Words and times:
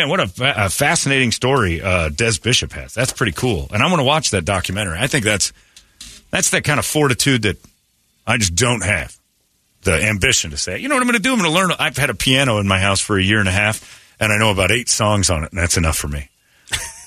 Man, 0.00 0.08
what 0.08 0.20
a, 0.20 0.64
a 0.64 0.70
fascinating 0.70 1.30
story 1.30 1.82
uh, 1.82 2.08
Des 2.08 2.38
Bishop 2.42 2.72
has. 2.72 2.94
That's 2.94 3.12
pretty 3.12 3.32
cool, 3.32 3.68
and 3.70 3.82
I 3.82 3.86
want 3.86 4.00
to 4.00 4.04
watch 4.04 4.30
that 4.30 4.46
documentary. 4.46 4.96
I 4.98 5.08
think 5.08 5.26
that's 5.26 5.52
that's 6.30 6.50
that 6.50 6.64
kind 6.64 6.78
of 6.78 6.86
fortitude 6.86 7.42
that 7.42 7.58
I 8.26 8.38
just 8.38 8.54
don't 8.54 8.82
have. 8.82 9.14
The 9.82 10.02
ambition 10.02 10.52
to 10.52 10.56
say, 10.56 10.78
you 10.78 10.88
know 10.88 10.94
what 10.94 11.02
I'm 11.02 11.06
going 11.06 11.16
to 11.16 11.22
do? 11.22 11.32
I'm 11.32 11.38
going 11.38 11.50
to 11.50 11.54
learn. 11.54 11.72
I've 11.78 11.98
had 11.98 12.08
a 12.08 12.14
piano 12.14 12.58
in 12.58 12.68
my 12.68 12.78
house 12.78 13.00
for 13.00 13.18
a 13.18 13.22
year 13.22 13.40
and 13.40 13.48
a 13.48 13.52
half, 13.52 14.14
and 14.18 14.32
I 14.32 14.38
know 14.38 14.50
about 14.50 14.70
eight 14.70 14.88
songs 14.88 15.28
on 15.28 15.44
it, 15.44 15.52
and 15.52 15.60
that's 15.60 15.76
enough 15.76 15.96
for 15.96 16.08
me. 16.08 16.30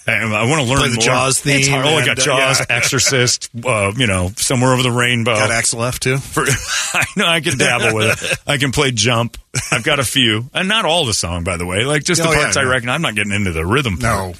I 0.05 0.45
want 0.49 0.61
to 0.61 0.67
learn 0.67 0.79
Play 0.79 0.89
the 0.89 0.95
more. 0.95 1.03
Jaws 1.05 1.39
theme. 1.39 1.73
Oh, 1.73 1.95
I 1.95 2.05
got 2.05 2.19
uh, 2.19 2.23
Jaws, 2.23 2.59
yeah. 2.59 2.65
Exorcist, 2.75 3.49
uh, 3.65 3.93
you 3.95 4.05
know, 4.07 4.31
somewhere 4.35 4.73
over 4.73 4.83
the 4.83 4.91
rainbow. 4.91 5.33
Got 5.35 5.51
Axel 5.51 5.83
F 5.83 5.99
too. 5.99 6.17
For, 6.19 6.43
I 6.45 7.05
know 7.15 7.25
I 7.25 7.39
can 7.39 7.57
dabble 7.57 7.95
with 7.95 8.21
it. 8.21 8.37
I 8.45 8.57
can 8.57 8.71
play 8.73 8.91
jump. 8.91 9.37
I've 9.71 9.83
got 9.83 9.99
a 9.99 10.03
few, 10.03 10.49
and 10.53 10.67
not 10.67 10.83
all 10.85 11.05
the 11.05 11.13
song, 11.13 11.43
by 11.45 11.55
the 11.57 11.65
way. 11.65 11.85
Like 11.85 12.03
just 12.03 12.21
the 12.21 12.27
Oh, 12.27 12.31
yeah, 12.31 12.41
parts 12.43 12.57
I 12.57 12.63
no. 12.63 12.69
reckon. 12.71 12.89
I'm 12.89 13.01
not 13.01 13.15
getting 13.15 13.31
into 13.31 13.51
the 13.53 13.65
rhythm. 13.65 13.97
part. 13.97 14.01
No, 14.01 14.33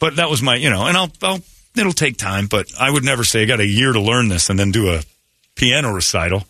But 0.00 0.16
that 0.16 0.28
was 0.28 0.42
my, 0.42 0.56
you 0.56 0.70
know, 0.70 0.84
and 0.86 0.96
I'll, 0.96 1.12
I'll, 1.22 1.40
it'll 1.76 1.92
take 1.92 2.16
time, 2.16 2.46
but 2.48 2.66
I 2.80 2.90
would 2.90 3.04
never 3.04 3.22
say 3.24 3.42
I 3.42 3.44
got 3.44 3.60
a 3.60 3.66
year 3.66 3.92
to 3.92 4.00
learn 4.00 4.28
this 4.28 4.50
and 4.50 4.58
then 4.58 4.72
do 4.72 4.90
a 4.90 5.02
piano 5.54 5.92
recital. 5.92 6.44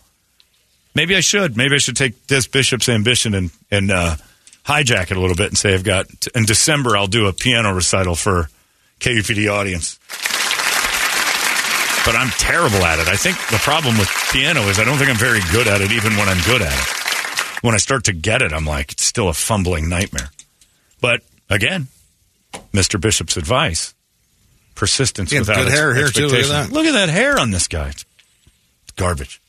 Maybe 0.94 1.17
I 1.17 1.20
should. 1.20 1.56
Maybe 1.56 1.74
I 1.74 1.78
should 1.78 1.96
take 1.96 2.27
Des 2.28 2.48
Bishop's 2.50 2.89
ambition 2.89 3.34
and, 3.34 3.50
and, 3.70 3.91
uh, 3.91 4.17
hijack 4.66 5.10
it 5.10 5.16
a 5.16 5.20
little 5.20 5.36
bit 5.36 5.48
and 5.48 5.58
say 5.58 5.74
I've 5.74 5.84
got, 5.84 6.06
in 6.34 6.44
December, 6.44 6.96
I'll 6.96 7.06
do 7.06 7.27
a 7.27 7.32
piano 7.32 7.74
recital 7.74 8.14
for 8.14 8.48
KUPD 9.00 9.52
audience. 9.52 9.98
But 12.05 12.16
I'm 12.16 12.30
terrible 12.30 12.84
at 12.84 12.98
it. 12.98 13.08
I 13.08 13.16
think 13.16 13.36
the 13.50 13.58
problem 13.58 13.96
with 13.96 14.08
piano 14.33 14.62
is 14.62 14.78
I 14.80 14.84
don't 14.84 14.98
think 14.98 15.10
I'm 15.10 15.16
very 15.16 15.40
good 15.52 15.68
at 15.68 15.80
it 15.80 15.92
even 15.92 16.16
when 16.16 16.28
I'm 16.28 16.42
good 16.44 16.62
at 16.62 16.72
it. 16.72 17.62
When 17.62 17.74
I 17.74 17.78
start 17.78 18.05
to 18.05 18.12
get 18.12 18.42
it, 18.42 18.52
I'm 18.52 18.64
like, 18.64 18.92
it's 18.92 19.05
still 19.05 19.28
a 19.28 19.33
fumbling 19.34 19.88
nightmare. 19.88 20.30
But 21.00 21.22
again, 21.48 21.88
Mr. 22.72 23.00
Bishop's 23.00 23.36
advice. 23.36 23.94
Persistence 24.74 25.33
Yeah, 25.33 25.40
without 25.40 25.56
good 25.56 25.68
hair 25.68 25.94
here, 25.94 26.08
too. 26.08 26.27
Look 26.28 26.40
at 26.40 26.48
that. 26.48 26.72
Look 26.72 26.86
at 26.86 26.92
that 26.92 27.08
hair 27.08 27.38
on 27.38 27.50
this 27.50 27.68
guy. 27.68 27.88
It's 27.90 28.05
garbage. 28.96 29.41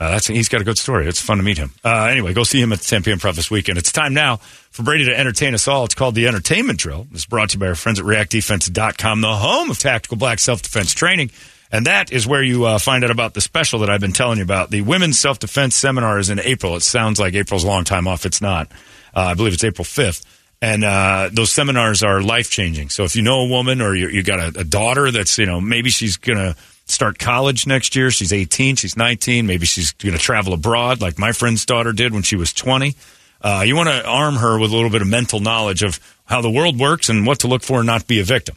Uh, 0.00 0.12
that's 0.12 0.26
he's 0.26 0.48
got 0.48 0.62
a 0.62 0.64
good 0.64 0.78
story. 0.78 1.06
It's 1.06 1.20
fun 1.20 1.36
to 1.36 1.42
meet 1.42 1.58
him. 1.58 1.72
Uh, 1.84 2.06
anyway, 2.06 2.32
go 2.32 2.42
see 2.42 2.60
him 2.60 2.72
at 2.72 2.78
the 2.78 2.86
10 2.86 3.02
p.m. 3.02 3.18
Prov 3.18 3.36
this 3.36 3.50
weekend. 3.50 3.76
It's 3.76 3.92
time 3.92 4.14
now 4.14 4.38
for 4.70 4.82
Brady 4.82 5.04
to 5.04 5.16
entertain 5.16 5.52
us 5.52 5.68
all. 5.68 5.84
It's 5.84 5.94
called 5.94 6.14
the 6.14 6.26
Entertainment 6.26 6.78
Drill. 6.78 7.06
It's 7.12 7.26
brought 7.26 7.50
to 7.50 7.56
you 7.56 7.60
by 7.60 7.66
our 7.66 7.74
friends 7.74 8.00
at 8.00 8.06
ReactDefense.com, 8.06 9.20
the 9.20 9.36
home 9.36 9.70
of 9.70 9.78
tactical 9.78 10.16
black 10.16 10.38
self-defense 10.38 10.94
training. 10.94 11.30
And 11.70 11.86
that 11.86 12.12
is 12.12 12.26
where 12.26 12.42
you 12.42 12.64
uh, 12.64 12.78
find 12.78 13.04
out 13.04 13.10
about 13.10 13.34
the 13.34 13.42
special 13.42 13.80
that 13.80 13.90
I've 13.90 14.00
been 14.00 14.12
telling 14.12 14.38
you 14.38 14.44
about. 14.44 14.70
The 14.70 14.80
Women's 14.80 15.18
Self-Defense 15.18 15.76
Seminar 15.76 16.18
is 16.18 16.30
in 16.30 16.40
April. 16.40 16.76
It 16.76 16.82
sounds 16.82 17.20
like 17.20 17.34
April's 17.34 17.64
a 17.64 17.68
long 17.68 17.84
time 17.84 18.08
off. 18.08 18.24
It's 18.24 18.40
not. 18.40 18.72
Uh, 19.14 19.20
I 19.20 19.34
believe 19.34 19.52
it's 19.52 19.64
April 19.64 19.84
5th. 19.84 20.24
And 20.62 20.82
uh, 20.82 21.30
those 21.32 21.52
seminars 21.52 22.02
are 22.02 22.22
life 22.22 22.50
changing. 22.50 22.88
So 22.88 23.04
if 23.04 23.16
you 23.16 23.22
know 23.22 23.42
a 23.42 23.48
woman 23.48 23.80
or 23.80 23.94
you, 23.94 24.08
you 24.08 24.22
got 24.22 24.40
a, 24.40 24.60
a 24.60 24.64
daughter 24.64 25.10
that's, 25.10 25.38
you 25.38 25.46
know, 25.46 25.60
maybe 25.60 25.90
she's 25.90 26.16
going 26.16 26.38
to 26.38 26.56
start 26.90 27.18
college 27.18 27.66
next 27.66 27.96
year. 27.96 28.10
She's 28.10 28.32
18, 28.32 28.76
she's 28.76 28.96
19. 28.96 29.46
Maybe 29.46 29.66
she's 29.66 29.92
going 29.92 30.14
to 30.14 30.20
travel 30.20 30.52
abroad 30.52 31.00
like 31.00 31.18
my 31.18 31.32
friend's 31.32 31.64
daughter 31.64 31.92
did 31.92 32.12
when 32.12 32.22
she 32.22 32.36
was 32.36 32.52
20. 32.52 32.94
Uh, 33.42 33.62
you 33.66 33.74
want 33.74 33.88
to 33.88 34.06
arm 34.06 34.36
her 34.36 34.58
with 34.58 34.70
a 34.70 34.74
little 34.74 34.90
bit 34.90 35.02
of 35.02 35.08
mental 35.08 35.40
knowledge 35.40 35.82
of 35.82 35.98
how 36.26 36.40
the 36.40 36.50
world 36.50 36.78
works 36.78 37.08
and 37.08 37.26
what 37.26 37.40
to 37.40 37.48
look 37.48 37.62
for 37.62 37.78
and 37.78 37.86
not 37.86 38.06
be 38.06 38.20
a 38.20 38.24
victim. 38.24 38.56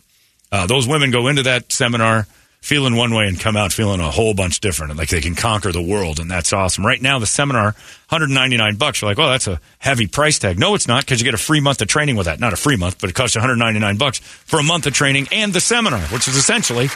Uh, 0.52 0.68
those 0.68 0.88
women 0.88 1.10
go 1.10 1.28
into 1.28 1.44
that 1.44 1.72
seminar 1.72 2.28
feeling 2.64 2.96
one 2.96 3.14
way 3.14 3.28
and 3.28 3.38
come 3.42 3.58
out 3.58 3.74
feeling 3.74 4.00
a 4.00 4.10
whole 4.10 4.34
bunch 4.34 4.62
different. 4.62 4.90
and 4.92 4.98
Like 4.98 5.10
they 5.10 5.20
can 5.20 5.36
conquer 5.36 5.74
the 5.74 5.82
world, 5.82 6.20
and 6.20 6.32
that's 6.32 6.54
awesome. 6.54 6.86
Right 6.86 7.02
now, 7.02 7.20
the 7.20 7.26
seminar, 7.26 7.76
199 8.08 8.76
bucks. 8.78 9.02
You're 9.02 9.12
like, 9.12 9.20
oh, 9.20 9.30
that's 9.30 9.48
a 9.48 9.60
heavy 9.80 10.08
price 10.08 10.40
tag. 10.40 10.58
No, 10.58 10.74
it's 10.74 10.88
not 10.88 11.04
because 11.04 11.20
you 11.20 11.26
get 11.26 11.34
a 11.34 11.38
free 11.38 11.60
month 11.60 11.82
of 11.82 11.90
training 11.90 12.16
with 12.16 12.26
that. 12.28 12.40
Not 12.40 12.54
a 12.54 12.56
free 12.56 12.78
month, 12.78 13.02
but 13.02 13.10
it 13.10 13.14
costs 13.16 13.36
you 13.36 13.40
199 13.40 13.98
bucks 13.98 14.20
for 14.20 14.60
a 14.60 14.64
month 14.64 14.86
of 14.88 14.94
training 14.94 15.28
and 15.34 15.52
the 15.52 15.60
seminar, 15.60 16.00
which 16.08 16.28
is 16.28 16.38
essentially 16.38 16.88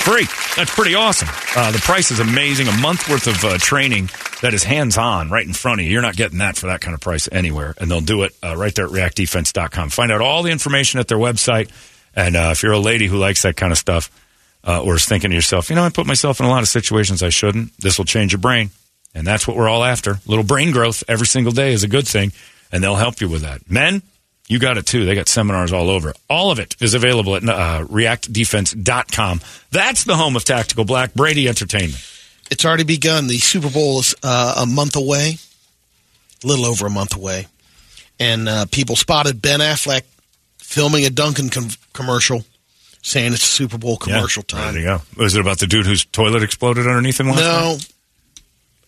free. 0.00 0.26
That's 0.56 0.74
pretty 0.74 0.94
awesome. 0.94 1.28
Uh, 1.56 1.70
the 1.72 1.78
price 1.78 2.10
is 2.10 2.20
amazing. 2.20 2.68
A 2.68 2.76
month 2.78 3.08
worth 3.08 3.26
of 3.26 3.44
uh, 3.44 3.58
training 3.58 4.10
that 4.42 4.54
is 4.54 4.64
hands 4.64 4.96
on 4.96 5.30
right 5.30 5.46
in 5.46 5.52
front 5.52 5.80
of 5.80 5.86
you. 5.86 5.92
You're 5.92 6.02
not 6.02 6.16
getting 6.16 6.38
that 6.38 6.56
for 6.56 6.66
that 6.66 6.80
kind 6.80 6.94
of 6.94 7.00
price 7.00 7.28
anywhere. 7.30 7.74
And 7.78 7.90
they'll 7.90 8.00
do 8.00 8.22
it 8.22 8.34
uh, 8.42 8.56
right 8.56 8.74
there 8.74 8.86
at 8.86 8.90
reactdefense.com. 8.90 9.90
Find 9.90 10.10
out 10.10 10.20
all 10.20 10.42
the 10.42 10.50
information 10.50 11.00
at 11.00 11.08
their 11.08 11.18
website. 11.18 11.70
And 12.14 12.36
uh, 12.36 12.48
if 12.52 12.62
you're 12.62 12.72
a 12.72 12.78
lady 12.78 13.06
who 13.06 13.18
likes 13.18 13.42
that 13.42 13.56
kind 13.56 13.72
of 13.72 13.78
stuff 13.78 14.10
uh, 14.66 14.82
or 14.82 14.96
is 14.96 15.04
thinking 15.06 15.30
to 15.30 15.36
yourself, 15.36 15.70
you 15.70 15.76
know, 15.76 15.84
I 15.84 15.90
put 15.90 16.06
myself 16.06 16.40
in 16.40 16.46
a 16.46 16.50
lot 16.50 16.62
of 16.62 16.68
situations 16.68 17.22
I 17.22 17.28
shouldn't, 17.28 17.76
this 17.78 17.98
will 17.98 18.04
change 18.04 18.32
your 18.32 18.40
brain. 18.40 18.70
And 19.14 19.26
that's 19.26 19.46
what 19.46 19.56
we're 19.56 19.68
all 19.68 19.84
after. 19.84 20.18
little 20.26 20.44
brain 20.44 20.72
growth 20.72 21.04
every 21.08 21.26
single 21.26 21.52
day 21.52 21.72
is 21.72 21.82
a 21.82 21.88
good 21.88 22.06
thing. 22.06 22.32
And 22.72 22.82
they'll 22.82 22.96
help 22.96 23.20
you 23.20 23.28
with 23.28 23.42
that. 23.42 23.68
Men, 23.68 24.02
you 24.50 24.58
got 24.58 24.76
it 24.76 24.84
too. 24.86 25.04
They 25.06 25.14
got 25.14 25.28
seminars 25.28 25.72
all 25.72 25.88
over. 25.88 26.12
All 26.28 26.50
of 26.50 26.58
it 26.58 26.76
is 26.80 26.92
available 26.94 27.36
at 27.36 27.48
uh, 27.48 27.84
reactdefense.com. 27.86 29.40
That's 29.70 30.04
the 30.04 30.16
home 30.16 30.36
of 30.36 30.44
Tactical 30.44 30.84
Black 30.84 31.14
Brady 31.14 31.48
Entertainment. 31.48 32.04
It's 32.50 32.64
already 32.64 32.84
begun. 32.84 33.28
The 33.28 33.38
Super 33.38 33.70
Bowl 33.70 34.00
is 34.00 34.14
uh, 34.22 34.56
a 34.58 34.66
month 34.66 34.96
away, 34.96 35.36
a 36.42 36.46
little 36.46 36.66
over 36.66 36.86
a 36.86 36.90
month 36.90 37.14
away. 37.16 37.46
And 38.18 38.48
uh, 38.48 38.66
people 38.70 38.96
spotted 38.96 39.40
Ben 39.40 39.60
Affleck 39.60 40.02
filming 40.58 41.06
a 41.06 41.10
Dunkin' 41.10 41.48
com- 41.50 41.68
commercial 41.92 42.44
saying 43.02 43.32
it's 43.32 43.42
Super 43.44 43.78
Bowl 43.78 43.96
commercial 43.96 44.44
Yeah, 44.48 44.58
time. 44.58 44.74
There 44.74 44.82
you 44.82 44.88
go. 44.88 45.00
Was 45.16 45.34
it 45.36 45.40
about 45.40 45.58
the 45.60 45.66
dude 45.66 45.86
whose 45.86 46.04
toilet 46.04 46.42
exploded 46.42 46.86
underneath 46.86 47.18
him 47.20 47.28
last 47.28 47.36
night? 47.38 47.44
No. 47.46 47.78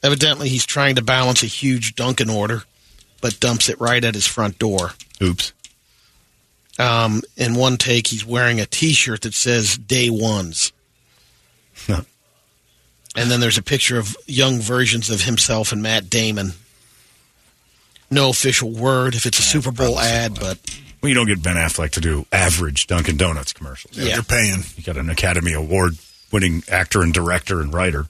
Evidently, 0.03 0.49
he's 0.49 0.67
trying 0.67 0.97
to 0.97 1.03
balance 1.03 1.45
a 1.45 1.47
huge 1.47 1.95
Dunkin' 1.95 2.29
order, 2.29 2.65
but 3.23 3.41
dumps 3.41 3.71
it 3.71 3.81
right 3.81 4.05
at 4.05 4.15
his 4.15 4.27
front 4.27 4.59
door. 4.59 4.91
Oops. 5.23 5.53
Um, 6.79 7.23
in 7.39 7.55
one 7.55 7.79
take, 7.79 8.09
he's 8.09 8.25
wearing 8.27 8.61
a 8.61 8.67
T-shirt 8.67 9.23
that 9.23 9.33
says 9.35 9.79
"Day 9.79 10.11
Ones," 10.11 10.73
and 11.89 12.05
then 13.31 13.41
there's 13.41 13.59
a 13.59 13.63
picture 13.63 13.99
of 13.99 14.17
young 14.27 14.59
versions 14.61 15.11
of 15.11 15.23
himself 15.23 15.73
and 15.73 15.83
Matt 15.83 16.09
Damon. 16.11 16.53
No 18.11 18.31
official 18.31 18.71
word 18.71 19.15
if 19.15 19.25
it's 19.27 19.39
a 19.39 19.43
Super 19.43 19.71
Bowl 19.71 19.99
ad, 19.99 20.39
but 20.39 20.59
Well, 21.03 21.09
you 21.09 21.15
don't 21.15 21.27
get 21.27 21.43
Ben 21.43 21.57
Affleck 21.57 21.91
to 21.93 22.01
do 22.01 22.27
average 22.33 22.87
Dunkin' 22.87 23.17
Donuts 23.17 23.53
commercials. 23.53 23.97
Yeah. 23.97 24.15
You're 24.15 24.23
paying. 24.23 24.65
You 24.77 24.83
got 24.83 24.97
an 24.99 25.09
Academy 25.11 25.53
Award 25.53 25.97
winning 26.31 26.63
actor 26.69 27.03
and 27.03 27.13
director 27.13 27.61
and 27.61 27.73
writer. 27.73 28.07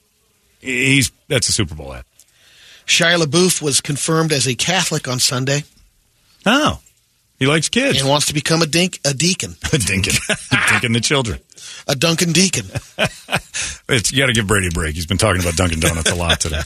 He's 0.59 1.11
that's 1.27 1.49
a 1.49 1.53
Super 1.53 1.75
Bowl 1.75 1.93
ad. 1.93 2.05
Shia 2.85 3.21
LaBeouf 3.23 3.61
was 3.61 3.81
confirmed 3.81 4.31
as 4.31 4.47
a 4.47 4.55
Catholic 4.55 5.07
on 5.07 5.19
Sunday 5.19 5.63
Oh, 6.45 6.79
he 7.39 7.45
likes 7.47 7.69
kids. 7.69 7.99
and 8.01 8.09
wants 8.09 8.25
to 8.27 8.33
become 8.33 8.61
a 8.61 8.65
dink, 8.65 8.99
a 9.05 9.13
deacon, 9.13 9.51
Dinkin, 9.61 10.13
dinkin 10.51 10.93
the 10.93 10.99
children. 11.01 11.39
a 11.87 11.95
Duncan 11.95 12.31
deacon. 12.31 12.65
It's, 13.89 14.11
you 14.13 14.17
got 14.17 14.27
to 14.27 14.33
give 14.33 14.47
Brady 14.47 14.67
a 14.67 14.71
break. 14.71 14.95
He's 14.95 15.05
been 15.05 15.17
talking 15.17 15.41
about 15.41 15.55
Dunkin' 15.55 15.81
Donuts 15.81 16.09
a 16.09 16.15
lot 16.15 16.39
today. 16.39 16.61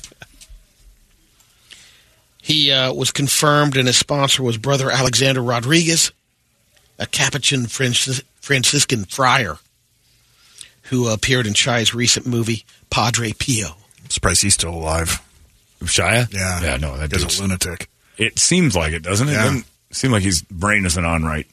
He 2.41 2.71
uh, 2.71 2.93
was 2.93 3.11
confirmed, 3.11 3.75
and 3.75 3.87
his 3.87 3.97
sponsor 3.97 4.43
was 4.43 4.57
Brother 4.57 4.89
Alexander 4.91 5.41
Rodriguez, 5.41 6.11
a 6.99 7.05
Capuchin 7.07 7.65
Francis- 7.67 8.21
Franciscan 8.39 9.05
friar 9.05 9.57
who 10.83 11.07
appeared 11.09 11.47
in 11.47 11.53
Shia's 11.53 11.93
recent 11.93 12.25
movie 12.25 12.63
Padre 12.89 13.33
Pio. 13.33 13.69
I'm 14.03 14.09
surprised 14.09 14.43
he's 14.43 14.53
still 14.53 14.73
alive. 14.73 15.19
Shia? 15.81 16.31
Yeah. 16.33 16.61
yeah. 16.61 16.77
No, 16.77 16.97
that 16.97 17.11
He's 17.11 17.21
dude's 17.21 17.39
a 17.39 17.43
lunatic. 17.43 17.89
It 18.17 18.39
seems 18.39 18.75
like 18.75 18.93
it, 18.93 19.03
doesn't 19.03 19.27
it? 19.29 19.33
Yeah. 19.33 19.43
Doesn't 19.43 19.65
seem 19.91 20.11
like 20.11 20.23
his 20.23 20.41
brain 20.41 20.85
isn't 20.85 21.05
on 21.05 21.23
right. 21.23 21.45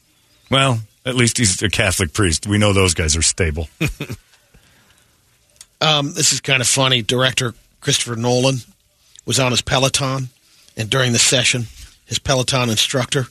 Well, 0.50 0.80
at 1.04 1.14
least 1.14 1.38
he's 1.38 1.62
a 1.62 1.68
Catholic 1.68 2.12
priest. 2.12 2.46
We 2.46 2.58
know 2.58 2.72
those 2.72 2.94
guys 2.94 3.16
are 3.16 3.22
stable. 3.22 3.68
Um, 5.80 6.14
this 6.14 6.32
is 6.32 6.40
kind 6.40 6.62
of 6.62 6.68
funny. 6.68 7.02
Director 7.02 7.52
Christopher 7.80 8.16
Nolan 8.16 8.56
was 9.26 9.38
on 9.38 9.50
his 9.50 9.60
Peloton, 9.60 10.28
and 10.76 10.88
during 10.88 11.12
the 11.12 11.18
session, 11.18 11.66
his 12.06 12.18
Peloton 12.18 12.70
instructor, 12.70 13.26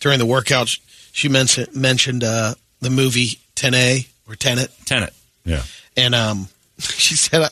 during 0.00 0.18
the 0.18 0.26
workout, 0.26 0.68
she 1.12 1.28
men- 1.28 1.46
mentioned 1.74 2.24
uh, 2.24 2.54
the 2.80 2.90
movie 2.90 3.38
10A 3.54 4.08
or 4.28 4.34
Tenet, 4.34 4.70
Tenet. 4.84 5.12
Yeah. 5.44 5.62
and 5.96 6.14
um, 6.14 6.48
she 6.78 7.14
said 7.14 7.42
I 7.42 7.48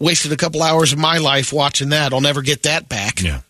wasted 0.00 0.32
a 0.32 0.36
couple 0.36 0.62
hours 0.62 0.92
of 0.92 0.98
my 0.98 1.18
life 1.18 1.52
watching 1.52 1.90
that. 1.90 2.12
I'll 2.12 2.20
never 2.20 2.42
get 2.42 2.64
that 2.64 2.88
back. 2.88 3.22
Yeah. 3.22 3.42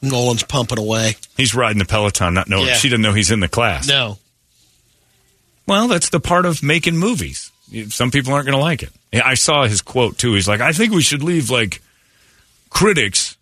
Nolan's 0.00 0.42
pumping 0.42 0.78
away. 0.78 1.16
He's 1.36 1.54
riding 1.54 1.78
the 1.78 1.84
Peloton, 1.84 2.34
not 2.34 2.48
knowing. 2.48 2.66
Yeah. 2.66 2.74
She 2.74 2.88
doesn't 2.88 3.02
know 3.02 3.12
he's 3.12 3.30
in 3.30 3.40
the 3.40 3.48
class. 3.48 3.86
No, 3.86 4.18
Well, 5.66 5.86
that's 5.88 6.08
the 6.10 6.18
part 6.20 6.44
of 6.46 6.62
making 6.62 6.96
movies. 6.96 7.50
Some 7.88 8.10
people 8.10 8.32
aren't 8.32 8.46
going 8.46 8.56
to 8.58 8.62
like 8.62 8.82
it. 8.82 8.90
I 9.24 9.34
saw 9.34 9.64
his 9.64 9.80
quote 9.80 10.18
too. 10.18 10.34
He's 10.34 10.48
like, 10.48 10.60
I 10.60 10.72
think 10.72 10.92
we 10.92 11.02
should 11.02 11.22
leave 11.22 11.50
like 11.50 11.80
critics. 12.70 13.36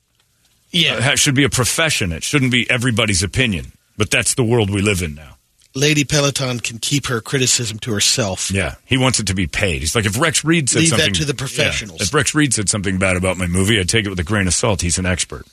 yeah. 0.70 0.94
Uh, 0.96 1.12
it 1.12 1.18
should 1.18 1.34
be 1.34 1.44
a 1.44 1.48
profession. 1.48 2.12
It 2.12 2.22
shouldn't 2.22 2.52
be 2.52 2.68
everybody's 2.70 3.22
opinion. 3.22 3.72
But 3.96 4.10
that's 4.10 4.34
the 4.34 4.44
world 4.44 4.70
we 4.70 4.82
live 4.82 5.02
in 5.02 5.14
now. 5.14 5.36
Lady 5.74 6.02
Peloton 6.04 6.58
can 6.60 6.78
keep 6.78 7.06
her 7.06 7.20
criticism 7.20 7.78
to 7.80 7.92
herself. 7.92 8.50
Yeah, 8.50 8.74
he 8.84 8.98
wants 8.98 9.20
it 9.20 9.26
to 9.28 9.34
be 9.34 9.46
paid. 9.46 9.80
He's 9.80 9.94
like, 9.94 10.04
if 10.06 10.18
Rex 10.18 10.44
Reed 10.44 10.68
said 10.68 10.80
Leave 10.80 10.90
that 10.90 10.96
something 10.96 11.14
to 11.14 11.24
the 11.24 11.32
Yeah. 11.32 11.38
professionals. 11.38 12.00
If 12.00 12.12
Rex 12.12 12.34
Reed 12.34 12.52
said 12.52 12.68
something 12.68 12.98
bad 12.98 13.16
about 13.16 13.36
my 13.38 13.46
movie, 13.46 13.78
I'd 13.78 13.88
take 13.88 14.04
it 14.04 14.08
with 14.10 14.18
a 14.18 14.24
grain 14.24 14.46
of 14.48 14.54
salt. 14.54 14.82
He's 14.82 14.98
an 14.98 15.06
expert. 15.06 15.46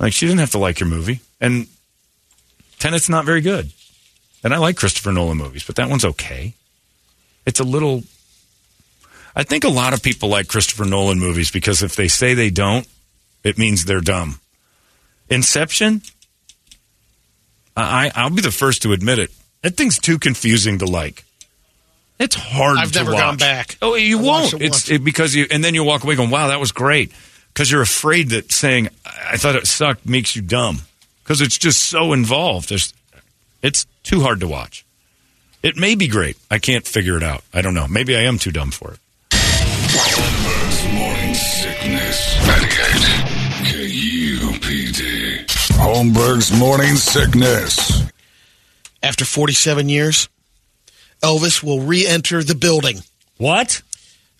Like 0.00 0.12
she 0.12 0.26
didn't 0.26 0.40
have 0.40 0.52
to 0.52 0.58
like 0.58 0.80
your 0.80 0.88
movie, 0.88 1.20
and 1.40 1.66
Tenet's 2.78 3.08
not 3.08 3.24
very 3.24 3.40
good. 3.40 3.70
And 4.44 4.54
I 4.54 4.58
like 4.58 4.76
Christopher 4.76 5.12
Nolan 5.12 5.36
movies, 5.36 5.64
but 5.64 5.74
that 5.76 5.90
one's 5.90 6.04
okay. 6.04 6.54
It's 7.44 7.60
a 7.60 7.64
little. 7.64 8.04
I 9.34 9.42
think 9.42 9.64
a 9.64 9.68
lot 9.68 9.92
of 9.92 10.02
people 10.02 10.28
like 10.28 10.48
Christopher 10.48 10.84
Nolan 10.84 11.18
movies 11.18 11.50
because 11.50 11.82
if 11.82 11.94
they 11.96 12.08
say 12.08 12.34
they 12.34 12.50
don't, 12.50 12.86
it 13.44 13.58
means 13.58 13.84
they're 13.84 14.00
dumb. 14.00 14.40
Inception. 15.28 16.02
I 17.82 18.10
I'll 18.14 18.30
be 18.30 18.42
the 18.42 18.50
first 18.50 18.82
to 18.82 18.92
admit 18.92 19.18
it. 19.18 19.30
That 19.62 19.76
thing's 19.76 19.98
too 19.98 20.18
confusing 20.18 20.78
to 20.78 20.86
like. 20.86 21.24
It's 22.18 22.34
hard. 22.34 22.78
I've 22.78 22.92
to 22.92 22.98
never 22.98 23.12
watch. 23.12 23.20
gone 23.20 23.36
back. 23.36 23.76
Oh, 23.80 23.94
you 23.94 24.18
I 24.18 24.22
won't. 24.22 24.54
it 24.54 24.62
It's 24.62 24.90
it, 24.90 25.04
because 25.04 25.34
you, 25.34 25.46
and 25.50 25.62
then 25.62 25.74
you 25.74 25.84
walk 25.84 26.02
away 26.04 26.16
going, 26.16 26.30
"Wow, 26.30 26.48
that 26.48 26.58
was 26.60 26.72
great," 26.72 27.12
because 27.54 27.70
you're 27.70 27.82
afraid 27.82 28.30
that 28.30 28.50
saying 28.52 28.88
"I 29.06 29.36
thought 29.36 29.54
it 29.56 29.66
sucked" 29.66 30.06
makes 30.06 30.34
you 30.34 30.42
dumb. 30.42 30.80
Because 31.22 31.40
it's 31.42 31.58
just 31.58 31.82
so 31.82 32.14
involved. 32.14 32.72
It's, 32.72 32.94
it's 33.62 33.86
too 34.02 34.22
hard 34.22 34.40
to 34.40 34.48
watch. 34.48 34.84
It 35.62 35.76
may 35.76 35.94
be 35.94 36.08
great. 36.08 36.38
I 36.50 36.58
can't 36.58 36.86
figure 36.86 37.18
it 37.18 37.22
out. 37.22 37.44
I 37.52 37.60
don't 37.60 37.74
know. 37.74 37.86
Maybe 37.86 38.16
I 38.16 38.20
am 38.22 38.38
too 38.38 38.50
dumb 38.50 38.70
for 38.70 38.94
it. 38.94 38.98
Holmberg's 39.32 40.94
morning 40.94 41.34
sickness. 41.34 42.46
98 42.46 42.70
KUPD. 42.70 43.37
Holmberg's 45.78 46.50
morning 46.58 46.96
sickness. 46.96 48.02
After 49.02 49.24
47 49.24 49.88
years, 49.88 50.28
Elvis 51.22 51.62
will 51.62 51.80
re-enter 51.80 52.42
the 52.42 52.54
building 52.56 52.98
What? 53.36 53.82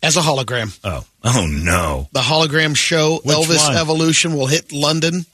as 0.03 0.17
a 0.17 0.21
hologram. 0.21 0.77
Oh, 0.85 1.05
oh 1.25 1.47
no! 1.49 2.09
The 2.13 2.21
hologram 2.21 2.77
show 2.77 3.21
Which 3.23 3.37
Elvis 3.37 3.67
one? 3.69 3.77
Evolution 3.77 4.35
will 4.35 4.47
hit 4.49 4.73
London 4.73 5.27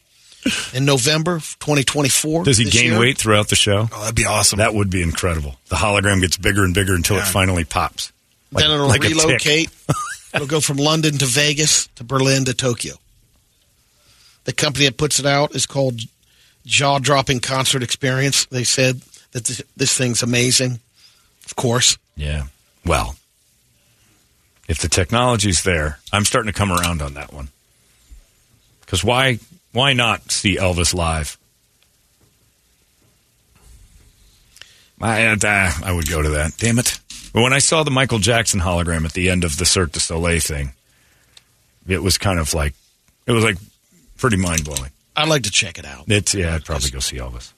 in 0.75 0.85
November 0.85 1.39
2024. 1.39 2.45
Does 2.45 2.59
he 2.59 2.65
gain 2.67 2.91
year. 2.93 3.01
weight 3.01 3.17
throughout 3.19 3.49
the 3.49 3.57
show? 3.57 3.89
Oh, 3.91 4.01
that'd 4.01 4.15
be 4.15 4.27
awesome. 4.27 4.59
That 4.59 4.75
would 4.75 4.91
be 4.91 5.03
incredible. 5.03 5.57
The 5.69 5.77
hologram 5.77 6.21
gets 6.21 6.37
bigger 6.37 6.65
and 6.65 6.75
bigger 6.75 6.95
until 6.95 7.17
it 7.17 7.25
finally 7.25 7.65
pops. 7.65 8.13
Like- 8.53 8.63
then 8.65 8.71
it'll 8.73 8.89
like 8.89 9.05
a 9.05 9.09
tick. 9.09 9.17
relocate. 9.25 9.71
it'll 10.35 10.47
go 10.47 10.61
from 10.61 10.77
London 10.77 11.17
to 11.19 11.25
Vegas 11.27 11.87
to 11.97 12.05
Berlin 12.05 12.45
to 12.45 12.55
Tokyo. 12.55 12.95
The 14.45 14.53
company 14.53 14.85
that 14.87 14.97
puts 14.97 15.19
it 15.19 15.27
out 15.27 15.55
is 15.55 15.67
called 15.67 16.01
Jaw 16.67 16.99
Dropping 16.99 17.41
Concert 17.41 17.83
Experience. 17.83 18.45
They 18.47 18.65
said 18.65 19.01
that 19.33 19.45
this, 19.45 19.63
this 19.77 19.97
thing's 19.97 20.23
amazing. 20.23 20.81
Of 21.47 21.57
course, 21.57 21.99
Yeah. 22.17 22.45
Well, 22.87 23.17
if 24.69 24.79
the 24.79 24.89
technology's 24.89 25.63
there, 25.63 25.99
I'm 26.13 26.25
starting 26.25 26.53
to 26.53 26.57
come 26.59 26.71
around 26.73 27.01
on 27.03 27.15
that 27.15 27.33
one. 27.33 27.49
Because 28.81 29.03
why? 29.03 29.39
Why 29.73 29.93
not 29.95 30.31
see 30.31 30.57
Elvis 30.57 30.95
live? 30.95 31.39
I, 35.01 35.37
I 35.85 35.93
would 35.93 36.09
go 36.09 36.23
to 36.23 36.31
that. 36.31 36.57
Damn 36.59 36.79
it! 36.79 36.99
But 37.33 37.43
when 37.43 37.53
I 37.53 37.59
saw 37.59 37.83
the 37.83 37.91
Michael 37.91 38.19
Jackson 38.21 38.61
hologram 38.61 39.05
at 39.05 39.13
the 39.13 39.29
end 39.29 39.45
of 39.45 39.57
the 39.59 39.67
Cirque 39.67 39.93
du 39.93 40.01
Soleil 40.01 40.41
thing, 40.41 40.73
it 41.87 42.03
was 42.03 42.17
kind 42.17 42.39
of 42.39 42.55
like 42.55 42.75
it 43.27 43.33
was 43.33 43.45
like 43.45 43.57
pretty 44.17 44.37
mind 44.37 44.65
blowing. 44.65 44.91
I'd 45.17 45.29
like 45.29 45.43
to 45.45 45.51
check 45.51 45.79
it 45.79 45.85
out. 45.85 46.05
It's 46.09 46.35
yeah, 46.35 46.55
I'd 46.55 46.65
probably 46.65 46.91
go 46.91 46.99
see 46.99 47.17
Elvis. 47.17 47.53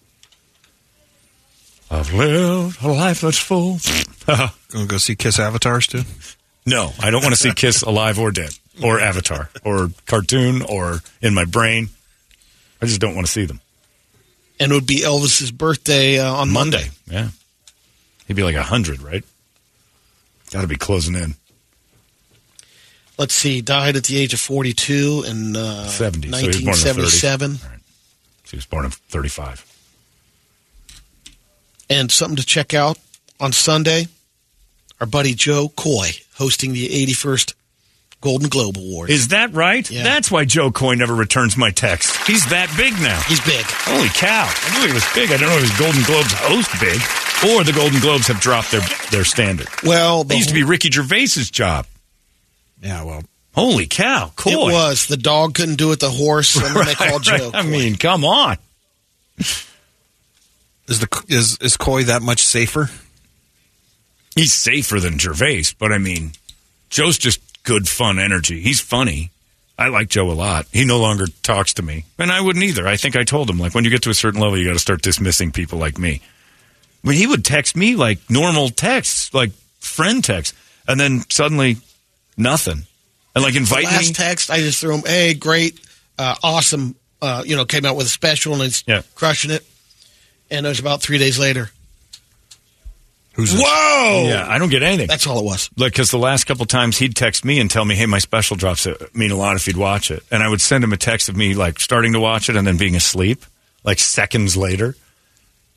I've 1.90 2.12
lived 2.12 2.82
a 2.82 2.88
life 2.88 3.20
that's 3.20 3.38
full. 3.38 3.78
Gonna 4.26 4.86
go 4.86 4.98
see 4.98 5.14
Kiss 5.14 5.38
Avatars 5.38 5.86
too. 5.86 6.02
No, 6.66 6.92
I 7.00 7.10
don't 7.10 7.22
want 7.22 7.34
to 7.34 7.40
see 7.40 7.52
Kiss 7.56 7.82
alive 7.82 8.18
or 8.18 8.32
dead, 8.32 8.50
or 8.82 9.00
Avatar, 9.00 9.50
or 9.64 9.90
cartoon, 10.06 10.62
or 10.62 11.00
in 11.22 11.32
my 11.32 11.44
brain. 11.44 11.90
I 12.82 12.86
just 12.86 13.00
don't 13.00 13.14
want 13.14 13.26
to 13.26 13.32
see 13.32 13.44
them. 13.44 13.60
And 14.58 14.72
it 14.72 14.74
would 14.74 14.86
be 14.86 15.00
Elvis's 15.00 15.50
birthday 15.50 16.18
uh, 16.18 16.32
on 16.32 16.50
Monday. 16.50 16.78
Monday, 16.78 16.90
yeah. 17.10 17.28
He'd 18.26 18.34
be 18.34 18.42
like 18.42 18.56
a 18.56 18.62
hundred, 18.62 19.00
right? 19.00 19.24
Got 20.50 20.62
to 20.62 20.66
be 20.66 20.76
closing 20.76 21.14
in. 21.14 21.34
Let's 23.18 23.34
see, 23.34 23.60
died 23.62 23.96
at 23.96 24.04
the 24.04 24.18
age 24.18 24.34
of 24.34 24.40
42 24.40 25.24
in 25.26 25.56
uh, 25.56 25.86
70, 25.86 26.30
so 26.30 26.36
he 26.38 26.46
was 26.48 26.56
born 26.60 26.66
in 26.66 26.66
the 26.66 26.66
30s. 26.66 26.66
1977. 26.66 27.50
All 27.50 27.70
right. 27.70 27.80
So 28.44 28.50
he 28.50 28.56
was 28.56 28.66
born 28.66 28.84
in 28.84 28.90
35. 28.90 29.64
And 31.88 32.10
something 32.10 32.36
to 32.36 32.44
check 32.44 32.74
out 32.74 32.98
on 33.40 33.52
Sunday, 33.52 34.06
our 35.00 35.06
buddy 35.06 35.34
Jo 35.34 35.68
Koy 35.76 36.10
hosting 36.34 36.72
the 36.72 36.88
81st 37.06 37.54
Golden 38.20 38.48
Globe 38.48 38.76
Award. 38.76 39.10
Is 39.10 39.28
that 39.28 39.52
right? 39.52 39.88
Yeah. 39.90 40.02
That's 40.02 40.30
why 40.30 40.44
Jo 40.44 40.70
Koy 40.70 40.94
never 40.94 41.14
returns 41.14 41.56
my 41.56 41.70
text. 41.70 42.16
He's 42.26 42.44
that 42.50 42.72
big 42.76 42.92
now. 42.94 43.20
He's 43.28 43.40
big. 43.44 43.64
Holy 43.68 44.08
cow. 44.08 44.48
I 44.50 44.80
knew 44.80 44.88
he 44.88 44.92
was 44.94 45.04
big. 45.14 45.30
I 45.30 45.36
don't 45.36 45.48
know 45.48 45.56
if 45.56 45.62
his 45.62 45.78
Golden 45.78 46.02
Globes 46.02 46.32
host 46.32 46.70
big, 46.80 47.00
or 47.50 47.62
the 47.62 47.72
Golden 47.72 48.00
Globes 48.00 48.26
have 48.26 48.40
dropped 48.40 48.72
their, 48.72 48.80
their 49.10 49.24
standard. 49.24 49.68
Well, 49.84 50.22
It 50.22 50.34
used 50.34 50.48
to 50.48 50.54
be 50.54 50.64
Ricky 50.64 50.90
Gervais's 50.90 51.50
job. 51.50 51.86
Yeah, 52.80 53.04
well, 53.04 53.22
Holy 53.54 53.86
cow. 53.86 54.32
Koy. 54.36 54.50
It 54.50 54.72
was. 54.72 55.06
The 55.06 55.16
dog 55.16 55.54
couldn't 55.54 55.76
do 55.76 55.90
it, 55.92 56.00
the 56.00 56.10
horse, 56.10 56.56
and 56.62 56.76
then 56.76 56.84
they 56.84 56.94
called 56.94 57.26
Right, 57.26 57.40
Jo. 57.40 57.50
I 57.54 57.62
mean, 57.62 57.96
come 57.96 58.24
on. 58.24 58.58
is 59.38 61.00
the 61.00 61.24
is 61.28 61.56
is 61.62 61.76
Koy 61.76 62.04
that 62.04 62.22
much 62.22 62.44
safer? 62.44 62.90
He's 64.34 64.52
safer 64.52 65.00
than 65.00 65.18
Gervais, 65.18 65.64
but 65.78 65.90
I 65.90 65.96
mean, 65.98 66.32
Jo's 66.90 67.16
just 67.16 67.40
good, 67.62 67.88
fun 67.88 68.18
energy. 68.18 68.60
He's 68.60 68.80
funny. 68.80 69.30
I 69.78 69.88
like 69.88 70.08
Jo 70.08 70.30
a 70.30 70.32
lot. 70.32 70.66
He 70.70 70.84
no 70.84 70.98
longer 71.00 71.26
talks 71.42 71.72
to 71.74 71.82
me, 71.82 72.04
and 72.18 72.30
I 72.30 72.42
wouldn't 72.42 72.64
either. 72.64 72.86
I 72.86 72.96
think 72.96 73.16
I 73.16 73.24
told 73.24 73.48
him 73.48 73.58
like 73.58 73.74
when 73.74 73.84
you 73.84 73.90
get 73.90 74.02
to 74.02 74.10
a 74.10 74.14
certain 74.14 74.40
level, 74.40 74.58
you 74.58 74.66
got 74.66 74.74
to 74.74 74.78
start 74.78 75.00
dismissing 75.00 75.50
people 75.50 75.78
like 75.78 75.98
me. 75.98 76.20
When 77.02 77.14
he 77.14 77.26
would 77.26 77.44
text 77.44 77.74
me 77.74 77.96
like 77.96 78.18
normal 78.28 78.68
texts, 78.68 79.32
like 79.32 79.52
friend 79.80 80.22
texts, 80.22 80.54
and 80.86 81.00
then 81.00 81.24
suddenly 81.30 81.76
nothing, 82.36 82.86
and 83.34 83.44
like 83.44 83.54
invite 83.56 83.84
Last 83.84 84.08
me. 84.08 84.12
text, 84.14 84.50
I 84.50 84.58
just 84.58 84.80
threw 84.80 84.94
him, 84.96 85.02
hey, 85.06 85.34
great, 85.34 85.78
uh, 86.18 86.34
awesome, 86.42 86.94
uh, 87.22 87.42
you 87.46 87.56
know, 87.56 87.64
came 87.64 87.84
out 87.84 87.96
with 87.96 88.06
a 88.06 88.10
special 88.10 88.54
and 88.54 88.62
it's 88.62 88.84
Yeah. 88.86 89.02
crushing 89.14 89.50
it. 89.50 89.64
And 90.50 90.64
it 90.64 90.68
was 90.68 90.78
about 90.78 91.02
three 91.02 91.18
days 91.18 91.38
later. 91.38 91.70
Who's 93.32 93.52
Whoa! 93.52 94.24
yeah, 94.28 94.46
I 94.48 94.56
don't 94.58 94.70
get 94.70 94.82
anything. 94.82 95.08
That's 95.08 95.26
all 95.26 95.38
it 95.38 95.44
was. 95.44 95.68
Like, 95.76 95.92
because 95.92 96.10
the 96.10 96.18
last 96.18 96.44
couple 96.44 96.64
times 96.64 96.96
he'd 96.96 97.14
text 97.14 97.44
me 97.44 97.60
and 97.60 97.70
tell 97.70 97.84
me, 97.84 97.94
"Hey, 97.94 98.06
my 98.06 98.18
special 98.18 98.56
drops 98.56 98.86
it 98.86 99.14
mean 99.14 99.30
a 99.30 99.36
lot 99.36 99.56
if 99.56 99.66
you'd 99.66 99.76
watch 99.76 100.10
it," 100.10 100.22
and 100.30 100.42
I 100.42 100.48
would 100.48 100.62
send 100.62 100.82
him 100.82 100.92
a 100.94 100.96
text 100.96 101.28
of 101.28 101.36
me 101.36 101.52
like 101.52 101.78
starting 101.78 102.14
to 102.14 102.20
watch 102.20 102.48
it 102.48 102.56
and 102.56 102.66
then 102.66 102.78
being 102.78 102.96
asleep, 102.96 103.44
like 103.84 103.98
seconds 103.98 104.56
later, 104.56 104.96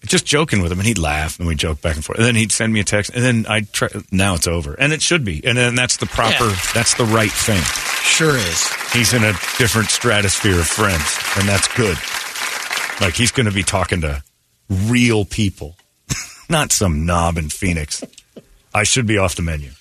just 0.06 0.25
joking 0.25 0.62
with 0.62 0.72
him, 0.72 0.79
and 0.79 0.88
he'd 0.88 0.98
laugh 0.98 1.39
and 1.39 1.48
we'd 1.48 1.58
joke 1.60 1.82
back 1.82 1.96
and 1.96 2.06
forth, 2.06 2.18
and 2.20 2.25
then 2.27 2.36
he'd 2.36 2.51
send 2.51 2.72
me 2.74 2.79
a 2.79 2.84
text, 2.84 3.12
and 3.13 3.24
then 3.24 3.46
I'd 3.50 3.72
try. 3.74 3.89
Now 4.12 4.36
it's 4.36 4.48
over, 4.48 4.74
and 4.74 4.94
it 4.94 5.01
should 5.01 5.25
be, 5.25 5.41
and 5.46 5.58
then 5.58 5.75
that's 5.75 5.98
the 5.98 6.06
proper, 6.06 6.46
Yeah. 6.46 6.56
that's 6.74 6.94
the 6.96 7.06
right 7.06 7.32
thing. 7.32 7.62
Sure 8.03 8.38
is. 8.38 8.68
He's 8.94 9.13
in 9.13 9.24
a 9.24 9.34
different 9.58 9.89
stratosphere 9.89 10.60
of 10.60 10.68
friends, 10.68 11.18
and 11.38 11.48
that's 11.48 11.68
good. 11.75 11.98
Like 13.01 13.13
he's 13.15 13.32
going 13.32 13.46
to 13.46 13.51
be 13.53 13.63
talking 13.63 14.01
to 14.01 14.24
real 14.70 15.25
people, 15.25 15.75
not 16.50 16.72
some 16.72 17.06
knob 17.06 17.38
in 17.38 17.50
Phoenix. 17.50 18.03
I 18.74 18.84
should 18.84 19.06
be 19.08 19.18
off 19.18 19.36
the 19.36 19.41
menu. 19.41 19.72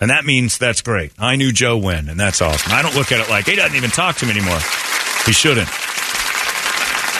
And 0.00 0.10
that 0.10 0.24
means 0.26 0.58
that's 0.58 0.82
great. 0.82 1.12
I 1.18 1.36
knew 1.36 1.52
Jo 1.52 1.78
when, 1.78 2.08
and 2.10 2.20
that's 2.20 2.42
awesome. 2.42 2.72
I 2.72 2.82
don't 2.82 2.94
look 2.94 3.12
at 3.12 3.20
it 3.20 3.30
like 3.30 3.46
he 3.46 3.56
doesn't 3.56 3.76
even 3.76 3.90
talk 3.90 4.16
to 4.16 4.26
me 4.26 4.32
anymore. 4.32 4.58
He 5.24 5.32
shouldn't. 5.32 5.68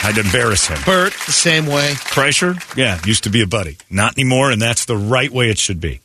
I'd 0.07 0.17
embarrass 0.17 0.67
him. 0.67 0.77
Bert, 0.85 1.11
the 1.25 1.33
same 1.33 1.65
way. 1.65 1.91
Kreischer, 1.95 2.55
yeah, 2.77 2.97
used 3.05 3.25
to 3.25 3.29
be 3.29 3.41
a 3.41 3.45
buddy. 3.45 3.75
Not 3.89 4.13
anymore, 4.13 4.51
and 4.51 4.61
that's 4.61 4.85
the 4.85 4.95
right 4.95 5.29
way 5.29 5.49
it 5.49 5.57
should 5.57 5.81
be. 5.81 5.99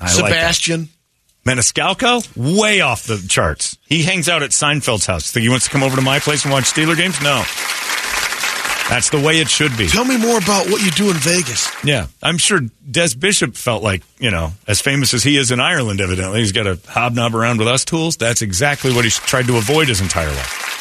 I 0.00 0.06
like. 0.06 0.14
Sebastian. 0.14 0.88
Maniscalco, 1.46 2.56
way 2.56 2.80
off 2.80 3.04
the 3.04 3.24
charts. 3.28 3.78
He 3.86 4.02
hangs 4.02 4.28
out 4.28 4.42
at 4.42 4.50
Seinfeld's 4.50 5.06
house. 5.06 5.30
Think 5.30 5.42
he 5.44 5.48
wants 5.48 5.66
to 5.66 5.70
come 5.70 5.84
over 5.84 5.94
to 5.94 6.02
my 6.02 6.18
place 6.18 6.44
and 6.44 6.52
watch 6.52 6.64
Steeler 6.64 6.96
games? 6.96 7.20
No. 7.22 7.44
That's 8.88 9.10
the 9.10 9.22
way 9.24 9.40
it 9.40 9.48
should 9.48 9.76
be. 9.76 9.86
Tell 9.86 10.04
me 10.04 10.16
more 10.16 10.38
about 10.38 10.66
what 10.68 10.84
you 10.84 10.90
do 10.90 11.10
in 11.10 11.16
Vegas. 11.16 11.70
Yeah, 11.84 12.08
I'm 12.24 12.38
sure 12.38 12.60
Des 12.90 13.14
Bishop 13.16 13.54
felt 13.54 13.84
like, 13.84 14.02
you 14.18 14.32
know, 14.32 14.52
as 14.66 14.80
famous 14.80 15.14
as 15.14 15.22
he 15.22 15.36
is 15.36 15.52
in 15.52 15.60
Ireland, 15.60 16.00
evidently, 16.00 16.40
he's 16.40 16.52
got 16.52 16.64
to 16.64 16.80
hobnob 16.88 17.36
around 17.36 17.58
with 17.58 17.68
us 17.68 17.84
tools. 17.84 18.16
That's 18.16 18.42
exactly 18.42 18.92
what 18.92 19.04
he's 19.04 19.18
tried 19.18 19.46
to 19.46 19.58
avoid 19.58 19.86
his 19.86 20.00
entire 20.00 20.30
life. 20.30 20.73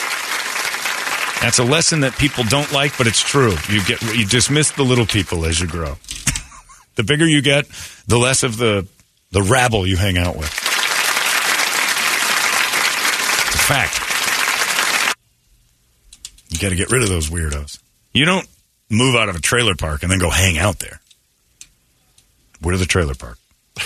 That's 1.43 1.59
a 1.59 1.65
lesson 1.65 1.99
that 1.99 2.13
people 2.13 2.45
don't 2.45 2.71
like, 2.71 2.97
but 2.97 3.05
it's 3.05 3.21
true. 3.21 3.53
You 3.67 3.83
get 3.83 4.01
you 4.01 4.25
dismiss 4.25 4.71
the 4.71 4.83
little 4.83 5.05
people 5.05 5.43
as 5.43 5.59
you 5.59 5.67
grow. 5.67 5.97
the 6.95 7.03
bigger 7.03 7.27
you 7.27 7.41
get, 7.41 7.67
the 8.07 8.17
less 8.17 8.43
of 8.43 8.55
the 8.55 8.87
the 9.31 9.41
rabble 9.41 9.85
you 9.85 9.97
hang 9.97 10.17
out 10.17 10.37
with. 10.37 10.47
It's 13.47 13.55
a 13.55 13.65
fact. 13.67 13.99
You 16.49 16.59
got 16.59 16.69
to 16.69 16.77
get 16.77 16.89
rid 16.91 17.03
of 17.03 17.09
those 17.09 17.29
weirdos. 17.29 17.77
You 18.13 18.23
don't 18.23 18.47
move 18.89 19.17
out 19.17 19.27
of 19.27 19.35
a 19.35 19.41
trailer 19.41 19.75
park 19.75 20.03
and 20.03 20.09
then 20.09 20.19
go 20.19 20.29
hang 20.29 20.57
out 20.57 20.79
there. 20.79 21.01
We're 22.61 22.77
the 22.77 22.85
trailer 22.85 23.15
park. 23.15 23.37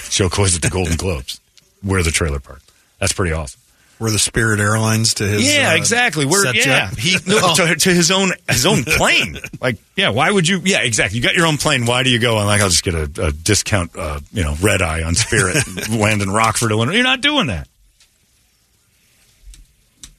Jo 0.09 0.29
Koy's 0.29 0.55
at 0.55 0.61
the 0.61 0.69
Golden 0.69 0.95
Globes. 0.95 1.41
We're 1.83 2.03
the 2.03 2.11
trailer 2.11 2.39
park. 2.39 2.61
That's 2.99 3.13
pretty 3.13 3.33
awesome. 3.33 3.59
We're 3.99 4.11
the 4.11 4.19
Spirit 4.19 4.59
Airlines 4.59 5.15
to 5.15 5.27
his. 5.27 5.51
Yeah, 5.51 5.71
uh, 5.71 5.75
exactly. 5.75 6.25
We're 6.25 6.45
yeah. 6.53 6.89
jet. 6.89 6.99
He 6.99 7.17
no, 7.25 7.53
to, 7.55 7.75
to 7.75 7.89
his 7.89 8.11
own 8.11 8.31
his 8.47 8.65
own 8.65 8.83
plane. 8.83 9.37
Like 9.59 9.77
yeah, 9.95 10.09
why 10.09 10.29
would 10.29 10.47
you? 10.47 10.61
Yeah, 10.63 10.81
exactly. 10.81 11.17
You 11.17 11.23
got 11.23 11.33
your 11.33 11.47
own 11.47 11.57
plane. 11.57 11.85
Why 11.85 12.03
do 12.03 12.09
you 12.09 12.19
go? 12.19 12.37
I'm 12.37 12.45
like, 12.45 12.61
I'll 12.61 12.69
just 12.69 12.83
get 12.83 12.93
a, 12.93 13.09
a 13.21 13.31
discount. 13.31 13.95
Uh, 13.97 14.19
you 14.31 14.43
know, 14.43 14.55
red 14.61 14.81
eye 14.81 15.03
on 15.03 15.15
Spirit. 15.15 15.57
land 15.89 16.21
in 16.21 16.29
Rockford, 16.29 16.71
Illinois. 16.71 16.93
You're 16.93 17.03
not 17.03 17.21
doing 17.21 17.47
that. 17.47 17.67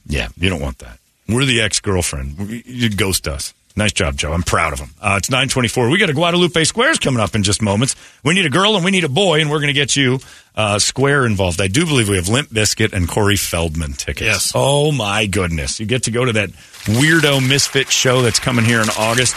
Yeah, 0.07 0.27
you 0.37 0.49
don't 0.49 0.61
want 0.61 0.79
that. 0.79 0.99
We're 1.27 1.45
the 1.45 1.61
ex 1.61 1.79
girlfriend. 1.79 2.63
You 2.65 2.89
ghost 2.89 3.27
us. 3.27 3.53
Nice 3.79 3.93
job, 3.93 4.17
Jo. 4.17 4.33
I'm 4.33 4.43
proud 4.43 4.73
of 4.73 4.79
him. 4.79 4.89
Uh, 4.99 5.15
it's 5.17 5.29
924. 5.29 5.89
We 5.89 5.97
got 5.97 6.09
a 6.09 6.13
Guadalupe 6.13 6.65
Squares 6.65 6.99
coming 6.99 7.21
up 7.21 7.33
in 7.33 7.43
just 7.43 7.61
moments. 7.61 7.95
We 8.25 8.33
need 8.33 8.45
a 8.45 8.49
girl 8.49 8.75
and 8.75 8.83
we 8.83 8.91
need 8.91 9.05
a 9.05 9.09
boy, 9.09 9.39
and 9.39 9.49
we're 9.49 9.59
going 9.59 9.67
to 9.67 9.73
get 9.73 9.95
you 9.95 10.19
uh, 10.53 10.79
Square 10.79 11.25
involved. 11.27 11.61
I 11.61 11.67
do 11.69 11.85
believe 11.85 12.09
we 12.09 12.17
have 12.17 12.27
Limp 12.27 12.49
Bizkit 12.49 12.91
and 12.91 13.07
Corey 13.07 13.37
Feldman 13.37 13.93
tickets. 13.93 14.21
Yes. 14.21 14.51
Oh, 14.53 14.91
my 14.91 15.27
goodness. 15.27 15.79
You 15.79 15.85
get 15.85 16.03
to 16.03 16.11
go 16.11 16.25
to 16.25 16.33
that 16.33 16.49
weirdo 16.87 17.47
misfit 17.47 17.89
show 17.89 18.21
that's 18.21 18.37
coming 18.37 18.65
here 18.65 18.81
in 18.81 18.89
August. 18.97 19.35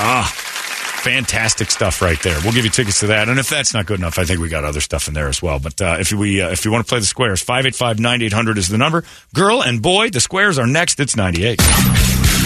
Ah, 0.00 0.32
fantastic 1.02 1.70
stuff 1.70 2.00
right 2.00 2.20
there. 2.22 2.38
We'll 2.42 2.54
give 2.54 2.64
you 2.64 2.70
tickets 2.70 3.00
to 3.00 3.08
that. 3.08 3.28
And 3.28 3.38
if 3.38 3.50
that's 3.50 3.74
not 3.74 3.84
good 3.84 3.98
enough, 3.98 4.18
I 4.18 4.24
think 4.24 4.40
we 4.40 4.48
got 4.48 4.64
other 4.64 4.80
stuff 4.80 5.06
in 5.06 5.12
there 5.12 5.28
as 5.28 5.42
well. 5.42 5.58
But 5.58 5.82
uh, 5.82 5.98
if 6.00 6.12
we 6.12 6.40
uh, 6.40 6.48
if 6.48 6.64
you 6.64 6.70
want 6.72 6.86
to 6.86 6.88
play 6.88 7.00
the 7.00 7.04
squares, 7.04 7.44
585-9800 7.44 8.56
is 8.56 8.68
the 8.68 8.78
number. 8.78 9.04
Girl 9.34 9.62
and 9.62 9.82
boy, 9.82 10.08
the 10.08 10.20
squares 10.20 10.58
are 10.58 10.66
next. 10.66 10.98
It's 10.98 11.14
98. 11.14 11.60